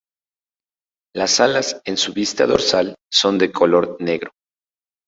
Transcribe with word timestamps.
Las 1.13 1.39
alas 1.39 1.79
en 1.85 1.95
su 1.95 2.11
vista 2.11 2.47
dorsal 2.47 2.95
son 3.13 3.37
de 3.37 3.51
color 3.51 3.97
negro. 4.01 4.31